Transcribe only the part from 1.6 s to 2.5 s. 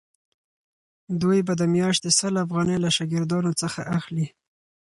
میاشتې سل